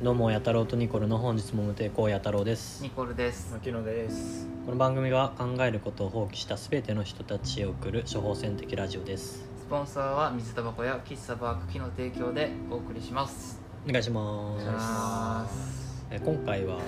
[0.00, 2.84] どうもや太郎とニコルの本日も無抵抗や太郎です。
[2.84, 3.52] ニコルです。
[3.52, 4.46] 牧野です。
[4.64, 9.48] この番組は考えることを放棄した全ての人たちへ送る処方箋的ラジオです。
[9.58, 13.60] スポンサーは水タバコや喫茶バーク機の提供でお送りします。
[13.88, 14.62] お願いします。
[14.62, 16.06] お願いします。
[16.12, 16.78] え今回は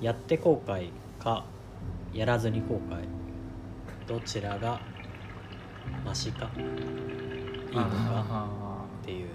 [0.00, 0.88] やって後悔
[1.18, 1.44] か
[2.14, 3.04] やらずに後悔。
[4.08, 4.80] どちらが
[6.02, 6.50] マシか。
[6.56, 7.90] いいのか
[8.30, 9.28] あっていう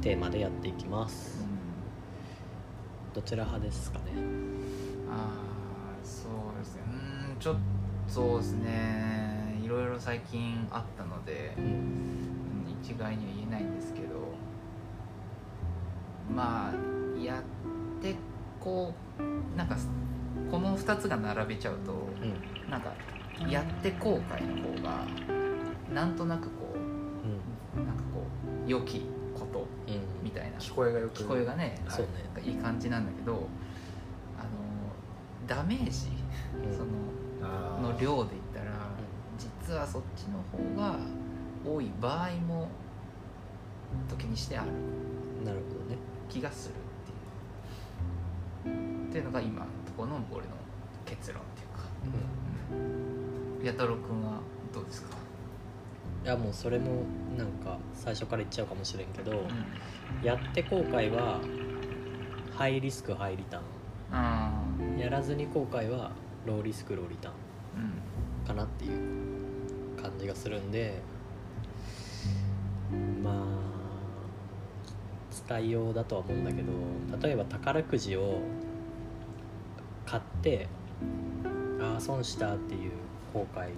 [0.00, 1.44] テーマでやっていきます。
[1.44, 1.55] うん、
[3.16, 4.12] どちら派ですかね。
[5.10, 6.82] ああそうですね。
[7.30, 7.60] うんちょっと
[8.12, 9.58] そうですね。
[9.64, 14.36] いろいろ最近あったのでう、んうん一概には言えないんですけど。
[16.28, 18.16] まあやって
[18.60, 19.78] こうなんか
[20.50, 22.70] この2つが並べちゃうとうん。
[22.70, 22.92] なんか
[23.48, 25.06] やって後悔の方が
[25.94, 27.82] なんとなくこうん。
[27.82, 28.26] うなんかこ
[28.66, 29.06] う良き
[30.56, 30.62] な。
[30.62, 31.18] 聞こえがよく。
[31.18, 33.32] 聞こえがねそうねいい感じなんだけど
[34.38, 34.48] あの
[35.46, 36.08] ダメージ、
[36.64, 36.76] うん。
[36.76, 36.86] その
[37.92, 38.76] の量で言ったら、
[39.38, 40.98] 実はそっちの方が
[41.64, 42.68] 多い場合も
[44.08, 44.70] 時にしてある。
[45.44, 45.98] なるほどね。
[46.28, 46.76] 気がするっ
[48.64, 49.08] ていう。
[49.08, 50.52] っていうのが今のところの俺の
[51.04, 51.84] 結論っていうか、
[53.60, 54.40] うん、矢太郎君は
[54.74, 55.16] どうですか、
[56.26, 57.04] いやもうそれも
[57.38, 59.34] なんか最初から言っちゃうかもしれんけど、う
[60.24, 61.40] ん、やって後悔は
[62.52, 63.60] ハイリスクハイリター
[64.10, 64.50] あ
[64.96, 66.10] ンやらずに後悔は
[66.44, 67.32] ローリスクローリター
[68.42, 71.00] ンかなっていう感じがするんで
[73.22, 73.34] まあ
[75.30, 76.72] 使いようだとは思うんだけど
[77.24, 78.40] 例えば宝くじを
[80.04, 80.66] 買って
[81.80, 82.90] ああ損したっていう
[83.36, 83.68] 後悔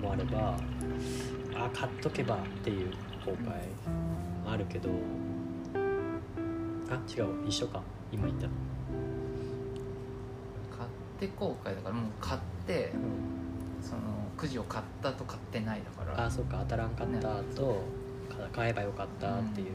[0.00, 0.56] もあれば
[1.56, 2.90] ああ買っとけばっていう
[3.26, 3.46] 後悔
[4.44, 4.88] もあるけど
[6.88, 7.82] あ違う一緒か。
[8.12, 8.52] 今言ったの、
[10.76, 10.88] 買っ
[11.20, 12.92] て後悔だからもう買って
[13.80, 14.00] その
[14.36, 16.24] くじを買ったと買ってないだから。
[16.24, 17.20] ああそうか当たらんかった
[17.54, 17.82] と
[18.28, 19.68] か買えばよかったっていう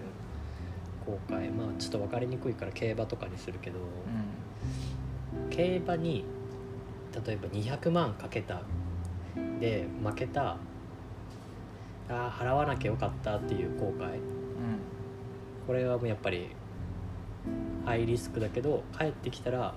[1.06, 1.54] 後悔。
[1.54, 3.82] まあちょっと分かりにくいから競馬とかにするけどう
[5.50, 6.26] 競馬に
[7.26, 8.62] 例えば200万かけた
[9.60, 10.58] で負けた
[12.08, 14.00] ああ払わなきゃよかったっていう後悔。
[14.00, 14.20] んうん
[15.66, 16.50] これはもうやっぱり
[17.86, 19.74] ハイリスクだけど帰ってきたら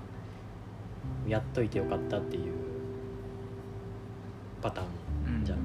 [1.27, 2.53] やっといてよかったっていう
[4.61, 5.59] パターンうんじゃん。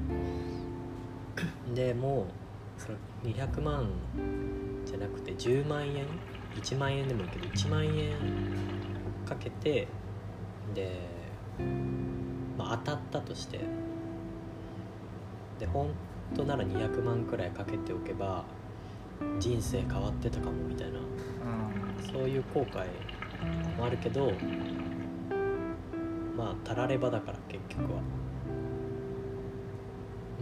[1.74, 2.26] でも
[2.78, 3.86] うその200万
[4.86, 6.06] じゃなくて10万円
[6.54, 8.16] ？1万円でもいいけど1万円
[9.26, 9.88] かけて
[10.74, 11.00] で、
[12.56, 13.60] まあ、当たったとして
[15.64, 15.88] で本
[16.36, 18.44] 当なら200万くらいかけておけば
[19.38, 20.98] 人生変わってたかもみたいな。
[20.98, 22.12] うん。
[22.12, 22.86] そういう後悔
[23.78, 24.32] もあるけど
[26.36, 28.00] まあたらればだから結局は。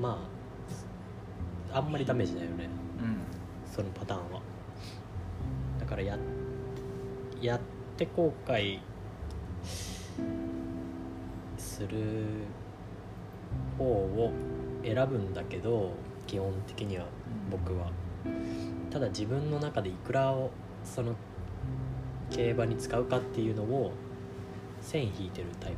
[0.01, 0.29] ま
[1.71, 2.69] ああんまりダメージないよね。
[3.01, 3.19] うん。
[3.73, 4.41] そのパターンは。
[5.79, 6.19] だからや
[7.41, 7.61] やっ
[7.97, 8.81] て後悔
[11.57, 12.17] する
[13.79, 14.33] 方を
[14.83, 15.93] 選ぶんだけど
[16.27, 17.07] 基本的には
[17.51, 17.91] 僕は。
[18.91, 20.51] ただ自分の中でいくらを
[20.85, 21.15] その
[22.31, 23.93] 競馬に使うかっていうのを
[24.81, 25.77] 線引いてるタイプ。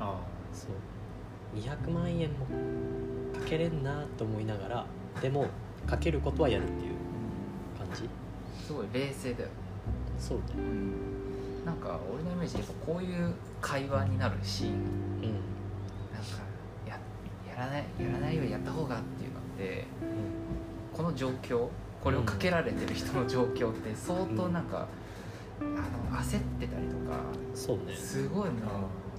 [0.00, 0.20] あ
[0.52, 1.58] そう。
[1.58, 2.46] 200万円も
[3.38, 4.86] かけれんなと思いながら
[5.20, 5.46] でも
[5.86, 6.94] かけることはやるっていう
[7.78, 8.08] 感じ。
[8.64, 9.48] すごい冷静だよ
[10.18, 11.64] そうだようん。
[11.64, 15.02] なんか俺のイメージやっぱこういう会話になるシーン
[17.66, 19.84] らないやらないよりやった方がっていうのって
[20.92, 21.68] この状況
[22.02, 24.88] これをかけられてる人の状況って相当なんか、
[25.60, 27.16] あの焦ってたりとか
[27.54, 27.94] そうね。
[27.94, 28.60] すごいもう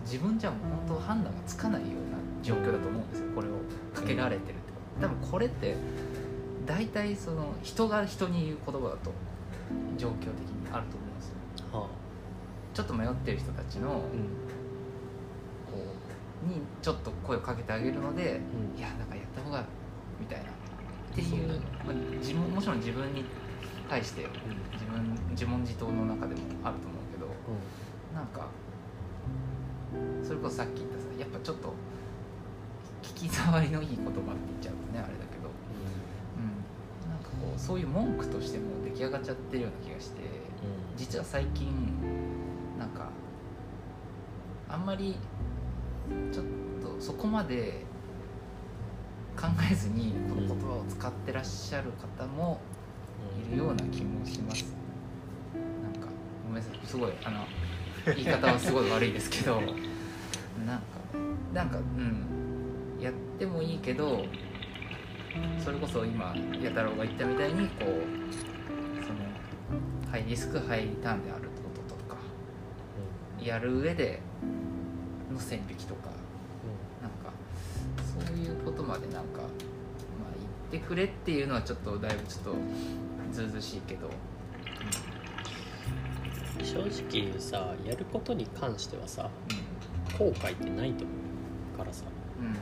[0.02, 3.26] 自分じゃもう本当判断がつかないような状況だと思うんですよ。
[3.34, 3.52] これを
[3.94, 4.74] かけられてるって。
[5.02, 5.76] 多分これって
[6.66, 9.12] 大体その人が人に言う言葉だと
[9.98, 11.80] 状況的にあると思うんですよ。
[11.80, 11.88] は
[12.74, 14.02] ちょっと迷ってる人たちのあうん
[16.84, 18.42] ちょっと声をかけてあげるので、
[18.76, 18.80] うん。
[18.80, 19.66] いやなんかやった方が
[20.20, 20.44] みたいな。
[20.44, 21.60] っていう。
[21.84, 23.24] まあ、自分もちろん自分に
[23.90, 24.22] 対して
[24.74, 27.28] 自分自問自答の中でもあると思うけど
[28.14, 28.48] なんか
[30.24, 31.74] それこそさっき言ったさやっぱちょっと
[33.04, 34.28] 聞き障りのいい言葉って言っ
[34.62, 35.52] ちゃうとねあれだけど、
[36.40, 40.28] うん、なんかこうそういう文句としても出来上がっちゃってるような気がしてうん。
[40.98, 41.68] 実は最近
[42.80, 43.10] なんか
[44.70, 45.18] あんまり
[46.32, 46.63] ちょっと
[47.04, 47.82] そこまで
[49.36, 52.62] 考えずにこの言葉を使ってらっしゃる方も
[53.46, 54.74] いるような気もします。
[55.84, 56.08] なんか
[56.48, 57.46] ごめんなさいすごいあの
[58.16, 59.60] 言い方はすごい悪いですけど
[60.66, 60.84] なんか
[61.54, 64.24] なんかうんやってもいいけど
[65.60, 72.16] それこそ今弥太郎が言ったみたいにこうそのハイリスクハイリターンであることとか
[73.42, 74.22] やる上で
[75.34, 76.23] の線引きとか
[78.84, 79.50] ことまでなんか、まあ、
[80.72, 82.56] 言ってくれっていうのはちょっとだいぶちょっと
[83.32, 84.10] ずうしいけど、
[86.64, 89.30] 正直さやることに関してはさ
[90.20, 91.14] 後悔ってないと思
[91.76, 92.06] うからさ。
[92.40, 92.48] うん。
[92.48, 92.54] うん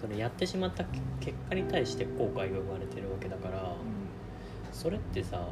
[0.00, 0.84] それやってしまった
[1.20, 3.74] 結果に対して後悔が生まれてるわけだから
[4.72, 5.48] それってさ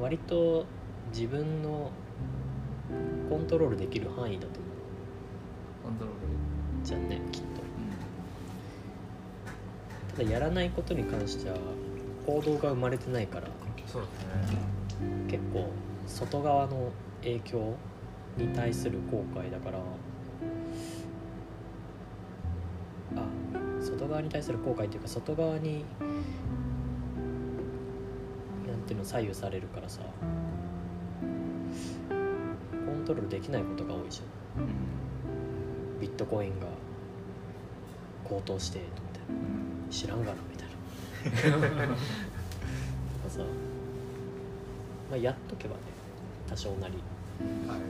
[0.00, 0.64] 割と
[1.12, 1.90] 自分の
[3.28, 4.68] コントロールできる範囲だと思
[5.82, 6.18] コントロール、
[6.82, 7.42] うじゃんねきっ
[10.18, 11.56] だやらないことに関しては
[12.26, 13.48] 行動が生まれてないから
[13.86, 14.58] そうですね。
[15.28, 15.70] 結構
[16.06, 16.90] 外側の
[17.22, 17.74] 影響
[18.36, 19.78] に対する後悔だから
[23.16, 23.26] あ
[23.80, 25.84] 外側に対する後悔っていうか外側に
[28.66, 30.00] なんていうの左右されるからさ
[32.10, 32.14] コ
[32.92, 34.64] ントロールできないことが多いじゃん。
[34.64, 36.00] んうん。
[36.00, 36.66] ビットコインが
[38.24, 39.07] 高騰してと思ってうん
[39.90, 41.50] 知らんがなみたい
[41.88, 41.96] な。
[43.28, 43.40] さ、
[45.10, 45.80] まあ、やっとけばね
[46.48, 46.94] 多少なり。
[47.68, 47.80] はい。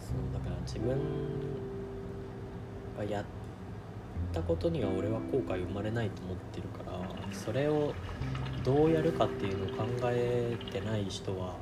[0.00, 0.98] そうだから自分
[2.98, 3.24] がやっ
[4.32, 7.00] たことには俺は後悔生まれないと思ってるから
[7.32, 7.94] それを
[8.62, 11.56] どうやるかっていうのを考えてない人は、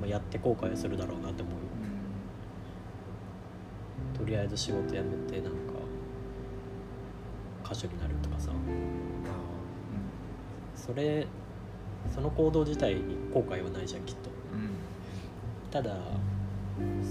[0.00, 1.54] まあ、やって後悔するだろうなって思う。
[1.54, 1.60] よ
[4.18, 5.73] とりあえず仕事辞めてなんか
[7.74, 8.50] 歌手になるとかさ。
[10.76, 11.26] それ
[12.14, 14.30] その行動自体に後悔はないじゃんきっと。
[14.52, 14.70] うん。
[15.70, 15.96] ただ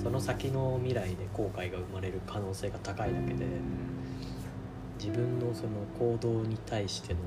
[0.01, 3.45] その先の未来で後悔が生まれる可能性が高いだけで
[4.99, 5.69] 自分のその
[5.99, 7.19] 行動に対しての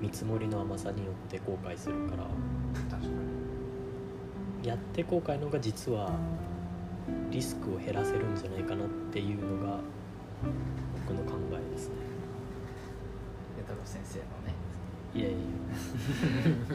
[0.00, 2.26] 見積もりの甘さによって後悔するから
[4.64, 6.10] やって後悔の方が実は
[7.30, 9.78] リスクを減らせるんじゃないかなっていうのが
[11.06, 11.51] 僕の考え
[13.84, 14.54] 先生のね。
[15.14, 15.36] いやいや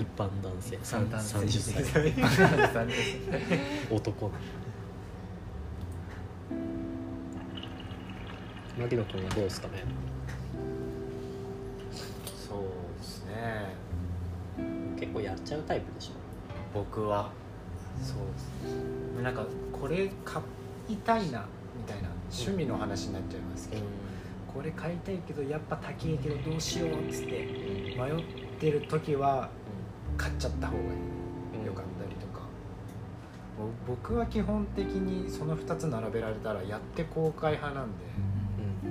[0.02, 0.78] 一般男性。
[0.84, 1.38] さん男性。
[1.38, 1.84] 30歳。
[2.14, 4.32] 30男。
[8.78, 9.84] 牧野君はどうですかね？
[12.48, 12.60] そう
[13.00, 13.74] ですね。
[15.00, 16.14] 結構やっちゃうタイプでしょ？
[16.74, 17.32] 僕は。
[18.04, 18.18] そう
[18.64, 18.76] です
[19.18, 19.24] ね。
[19.24, 20.40] なんかこれ買
[20.88, 23.82] いたいなみたいな趣味の話になっちゃいますけど、
[24.58, 27.32] これ買いたいけどやっぱ高いけどどうしようっつって
[27.96, 28.24] 迷っ
[28.60, 29.52] てる時は
[30.18, 30.84] 買っちゃった方が
[31.64, 32.42] よかったりとか、
[33.56, 38.04] ぼ僕は基本的にその2つ並べられたらやって公開派なんで。
[38.84, 38.88] う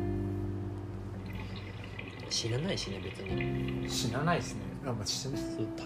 [2.29, 2.31] ん。
[2.31, 3.91] 知らないしね別に。
[3.91, 4.61] 死なないですね。
[4.85, 5.39] あ、まあ、死な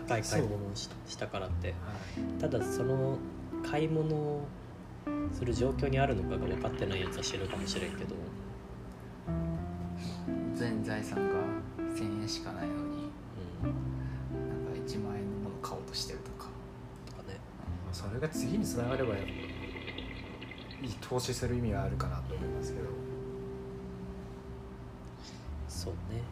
[0.06, 1.68] 高い買い物をししたからって。
[1.68, 1.74] は
[2.38, 2.40] い。
[2.40, 3.16] ただその
[3.64, 4.44] 買い物を
[5.32, 8.14] する状況にあるのかが分かってないやつは知るかもしれんけど。
[8.14, 8.39] 全
[10.90, 11.36] 財産が
[11.94, 16.50] 1000円しかないのにうんなんか1万円のもの買おうとしてるとか。
[17.06, 17.38] とかね。
[17.84, 19.20] まあそれが次につながればい
[20.82, 22.86] い投資する意味はあるかなと思いますけど。
[25.68, 26.22] そうね。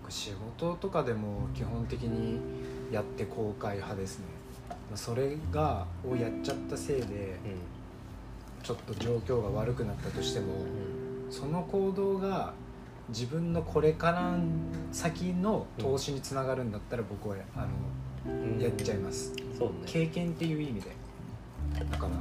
[0.00, 2.40] 僕仕事とかでも基本的に
[2.90, 4.24] やって公開派ですね。
[4.70, 7.38] まあそれがをやっちゃったせいで
[8.62, 10.97] ちょっと状況が悪くなったとしてもうん
[11.30, 12.52] その行動が
[13.08, 14.34] 自分のこれから
[14.92, 17.66] 先の投資につながるんだったら僕はあ
[18.26, 18.58] うん。
[18.58, 19.32] のやっちゃいます。
[19.58, 19.74] そうね。
[19.86, 20.90] 経験っていう意味で。
[21.90, 22.12] だから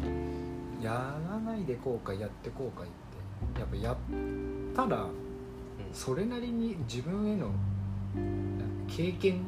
[0.81, 2.85] やらないで後悔やって後悔っ
[3.53, 3.59] て。
[3.59, 3.97] やっぱやっ
[4.75, 5.09] たらうん。
[5.93, 7.51] それなりに自分への
[8.87, 9.41] 経験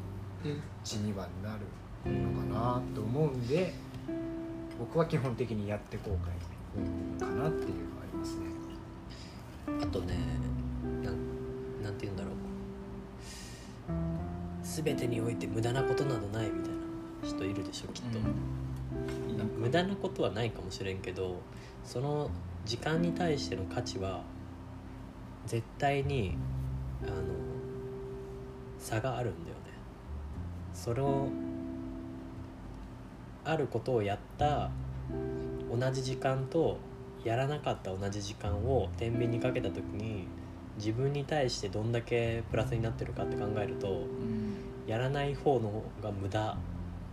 [0.83, 1.57] 値にはな
[2.05, 2.45] るのか
[2.79, 3.73] なと思うんで
[4.79, 8.45] 僕は基本的にやって後うん悔かなっていうのはありますね
[9.81, 10.15] あとね
[11.03, 12.33] なんなんて言うんだろう。
[14.63, 18.19] 全てにおいて無駄なことなどないみたいな人いるでしょきっと、
[19.57, 21.41] 無駄なことはないかもしれんけど
[21.83, 22.29] その
[22.65, 24.21] 時間に対しての価値は
[25.47, 26.37] 絶対に
[27.03, 27.13] あの
[28.77, 29.63] 差があるんだよね。
[30.73, 31.27] それを
[33.43, 34.69] あることをやった
[35.71, 36.77] 同じ時間と
[37.23, 40.27] やらなかった同じ時間を天秤にかけた時に
[40.77, 44.55] 自分に対してどんだけプラスになってるかって考えるとうん。
[44.87, 46.57] やらない方の方が無駄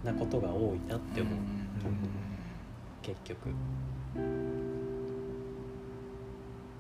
[0.05, 1.35] なことが多いなって思う、
[3.03, 3.51] 結局。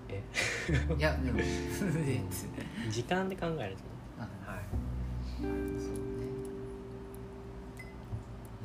[0.09, 0.23] え？
[0.97, 1.39] いやでも
[2.91, 3.77] 時間で考える
[4.17, 4.23] と？
[4.23, 4.61] ねはい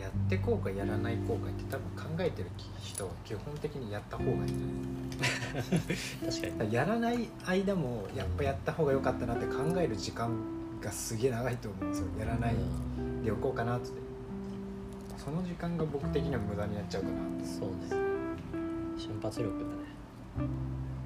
[0.02, 2.50] やって効果やらない効果って多分考えてる
[2.82, 4.58] 人は基本的にやった方がいいんじゃ
[6.28, 6.38] ない？
[6.42, 6.74] 確かに。
[6.78, 10.32] やらない間もやっぱやった方が良かったなって考える時間
[10.82, 12.08] がすげえ長いと思うんですよ。
[12.20, 12.58] やらないう
[13.02, 13.90] んでおこうかなって。
[15.24, 17.46] その時間が僕的には無駄になっちゃうかなって。
[17.46, 17.76] そうね
[18.98, 19.70] 瞬発力だね。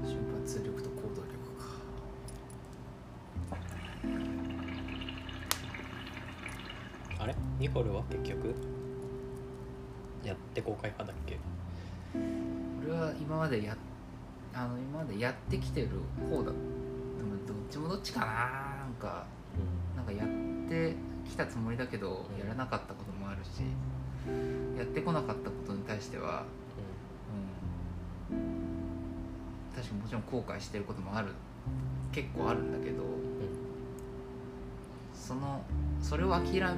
[0.05, 1.19] 瞬発力と行動力
[1.59, 1.65] か。
[7.19, 7.35] あれ？
[7.59, 8.55] ニコルは結局？
[10.25, 11.37] やって公開派だっけ？
[12.85, 13.75] 俺は今までや
[14.53, 15.89] あの今までやってきてる
[16.29, 16.53] 方だでも
[17.45, 18.25] どっちもどっちかな。
[18.25, 19.25] なんか
[19.95, 20.27] なんかやっ
[20.69, 20.93] て
[21.29, 22.39] きたつもりだけどうん。
[22.39, 23.49] やらなかったこともあるし
[24.77, 26.45] やってこなかったことに対しては、
[28.31, 28.37] うん、
[29.75, 31.29] 確かにもちろん後悔してることもある
[32.11, 33.03] 結構あるんだけど
[35.13, 35.61] その
[36.01, 36.69] それを諦め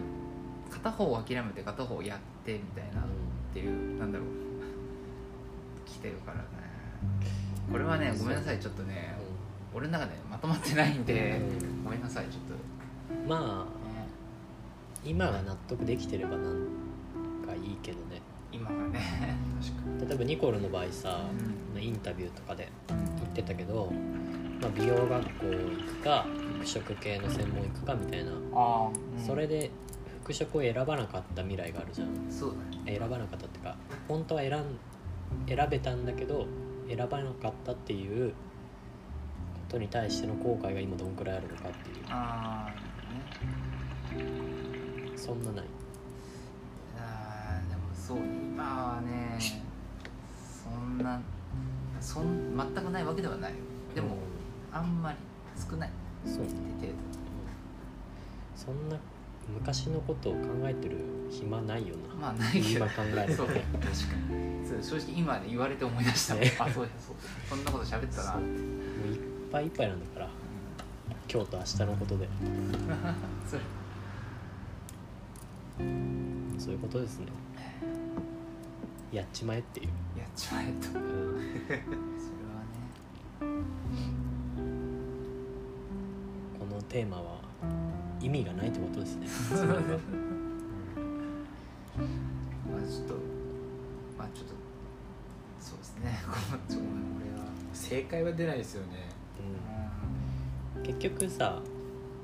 [0.69, 3.01] 片方を諦めて片方をやってみたいな
[3.57, 4.27] っていうなんだろう。
[5.85, 6.43] 来てるからね。
[7.71, 9.15] これはねごめんなさいちょっとね
[9.73, 11.83] 俺の中でまとまってないんでうん。
[11.83, 13.27] ごめんなさいちょっと。
[13.27, 13.77] まあ
[15.03, 16.41] 今が納得できてればなん
[17.47, 18.21] かいいけどね。
[18.51, 19.35] 今がね
[19.99, 21.19] 例えばニコルの場合さ、
[21.75, 23.01] うインタビューとかで言っ
[23.33, 23.91] てたけど、
[24.61, 26.25] まあ、美容学校行くか
[26.63, 28.89] 服飾系の専門行くかみたいな、ああ、
[29.25, 29.69] それで
[30.27, 32.09] 服飾を選ばなかった未来があるじゃん。
[32.29, 32.97] そうだね。
[32.99, 33.77] 選ばなかったっていうか
[34.09, 34.77] 本当は選ん
[35.47, 36.45] 選べたんだけど
[36.89, 38.35] 選ばなかったっていうこ
[39.69, 42.05] とに対しての後悔が今どんくらいあるのかっていう。
[42.09, 44.21] ああね。
[45.15, 45.65] そんなない。
[46.99, 48.23] あーでもそうね。
[48.53, 49.39] 今はね
[50.35, 51.21] そんな
[52.01, 53.53] そん全くないわけではない
[53.95, 54.09] でも、
[54.71, 55.17] あんまり
[55.57, 55.89] 少ない。
[56.25, 56.29] う。
[56.29, 56.91] んそうね程
[58.55, 58.97] そんな
[59.53, 60.97] 昔のことを考えてる
[61.29, 62.15] 暇ないよ度な。
[62.15, 62.85] まあないけど。
[62.85, 64.67] 今考える確かに。
[64.67, 66.55] そう正直今ね言われて思い出した、ね。
[66.59, 67.15] あそうやそう。
[67.49, 68.33] そんなこと喋ってたな。
[68.33, 70.29] もういっぱいいっぱいなんだから。
[71.31, 72.27] 今日と明日のことで。
[73.47, 73.59] そう。
[76.77, 77.25] いうことですね。
[79.11, 79.87] やっちまえっていう、
[80.17, 80.87] やっちまえと。
[80.91, 81.03] それは
[83.41, 83.65] うんね。
[86.59, 87.39] このテーマは
[88.21, 89.27] 意味がないってことですね。
[89.57, 89.63] ま
[92.77, 93.13] あちょっと
[94.17, 94.53] まあちょっと
[95.59, 96.19] そうですね。
[97.73, 99.09] 正解は出ないですよね。
[100.75, 100.83] うん。
[100.83, 101.61] 結局さ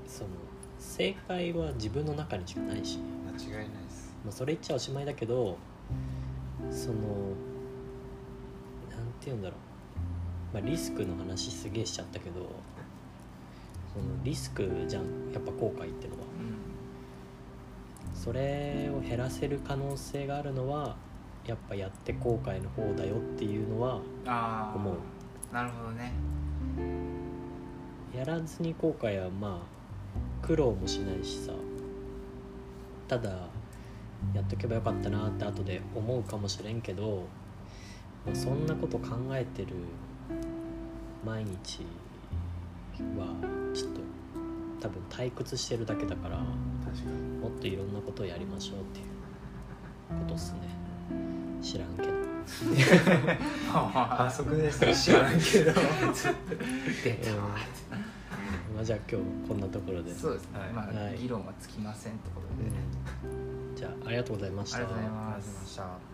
[0.08, 0.30] その
[0.80, 3.32] 正解は自分の中にしかないし、間
[3.62, 4.14] 違いないです。
[4.24, 5.58] まあ、それ言っちゃおしまいだけど
[6.72, 6.94] その
[8.90, 9.56] なんて言うんだろ
[10.54, 12.50] う、まあ、リスクの話すげえしちゃったけど
[13.94, 16.24] そのリスクじゃんやっぱ後悔ってのは。
[18.14, 20.96] それを減らせる可能性があるのは
[21.46, 24.00] やっぱやって後悔の方だよっていうのは
[24.74, 24.96] 思う。
[25.54, 26.14] なるほどね。
[28.16, 31.52] やらずに後悔はまあ苦労もしないしさ。
[33.08, 33.30] ただ
[34.34, 37.26] やっとけばよかったなって後で思うかもしれんけど、
[38.26, 39.76] まあ、そんなこと考えてる
[41.26, 41.86] 毎日
[43.18, 43.63] は
[44.84, 46.46] 多分退屈してるだけだからも
[46.84, 47.34] 確かに。
[47.48, 49.06] っといろんなことをやりましょうっていう
[50.20, 50.60] ことっすね。
[51.62, 52.12] 知らんけど。
[53.72, 55.72] 反則ですよ知らんけど。
[57.02, 57.38] 出たうん。
[58.76, 60.14] まあじゃあ今日こんなところで。
[60.14, 60.70] そうですね、はい。
[60.74, 61.18] まあ、はい。
[61.18, 62.70] 議論はつきませんってことで、
[63.78, 64.80] じゃあありがとうございました。
[64.80, 66.13] ありがとうございました